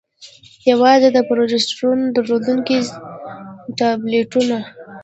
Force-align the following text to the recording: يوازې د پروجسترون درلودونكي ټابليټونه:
يوازې 0.71 1.09
د 1.13 1.17
پروجسترون 1.27 1.99
درلودونكي 2.15 2.77
ټابليټونه: 3.77 4.57